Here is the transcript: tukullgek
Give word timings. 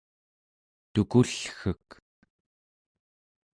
tukullgek 0.93 1.87